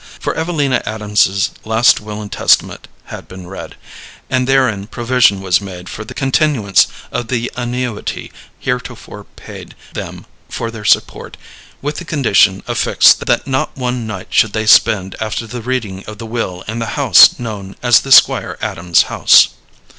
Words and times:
For 0.19 0.33
Evelina 0.35 0.81
Adams's 0.83 1.51
last 1.63 2.01
will 2.01 2.23
and 2.23 2.31
testament 2.31 2.87
had 3.13 3.27
been 3.27 3.45
read, 3.45 3.75
and 4.31 4.47
therein 4.47 4.87
provision 4.87 5.41
was 5.41 5.61
made 5.61 5.89
for 5.89 6.03
the 6.03 6.15
continuance 6.15 6.87
of 7.11 7.27
the 7.27 7.51
annuity 7.55 8.31
heretofore 8.59 9.25
paid 9.35 9.75
them 9.93 10.25
for 10.49 10.71
their 10.71 10.85
support, 10.85 11.37
with 11.83 11.97
the 11.97 12.05
condition 12.05 12.63
affixed 12.67 13.23
that 13.27 13.45
not 13.45 13.77
one 13.77 14.07
night 14.07 14.29
should 14.31 14.53
they 14.53 14.65
spend 14.65 15.15
after 15.21 15.45
the 15.45 15.61
reading 15.61 16.03
of 16.07 16.17
the 16.17 16.25
will 16.25 16.63
in 16.67 16.79
the 16.79 16.97
house 16.97 17.37
known 17.37 17.75
as 17.83 17.99
the 17.99 18.11
Squire 18.11 18.57
Adams 18.59 19.03
house. 19.03 19.49